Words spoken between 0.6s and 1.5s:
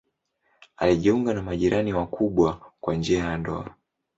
Alijiunga na